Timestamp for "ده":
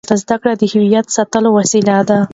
2.09-2.19